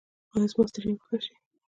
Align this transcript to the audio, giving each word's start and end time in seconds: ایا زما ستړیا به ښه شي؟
ایا 0.33 0.47
زما 0.51 0.63
ستړیا 0.69 0.93
به 0.97 1.03
ښه 1.07 1.17
شي؟ 1.25 1.33